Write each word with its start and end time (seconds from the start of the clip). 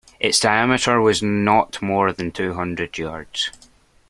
Its 0.19 0.39
diameter 0.39 0.99
was 0.99 1.21
not 1.21 1.79
more 1.79 2.11
than 2.11 2.31
two 2.31 2.55
hundred 2.55 2.97
yards. 2.97 3.51